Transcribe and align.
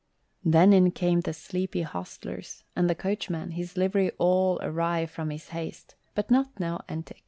Then 0.43 0.73
in 0.73 0.89
came 0.89 1.19
the 1.19 1.31
sleepy 1.31 1.83
hostlers, 1.83 2.63
and 2.75 2.89
the 2.89 2.95
coachman, 2.95 3.51
his 3.51 3.77
livery 3.77 4.09
all 4.17 4.59
awry 4.63 5.05
from 5.05 5.29
his 5.29 5.49
haste 5.49 5.93
but 6.15 6.31
not 6.31 6.59
Nell 6.59 6.83
Entick. 6.89 7.19